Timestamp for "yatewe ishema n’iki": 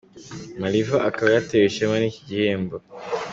1.35-2.21